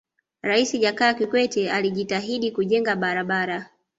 [0.41, 3.69] raisi jakaya kikwete alijitahidi kujenga barabara